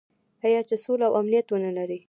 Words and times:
آیا 0.45 0.61
چې 0.69 0.75
سوله 0.83 1.05
او 1.09 1.13
امنیت 1.21 1.47
ونلري؟ 1.49 1.99